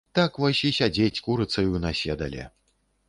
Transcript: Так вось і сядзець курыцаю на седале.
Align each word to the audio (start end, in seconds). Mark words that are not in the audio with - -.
Так 0.19 0.31
вось 0.43 0.61
і 0.69 0.71
сядзець 0.77 1.23
курыцаю 1.27 1.83
на 1.85 1.91
седале. 2.01 2.49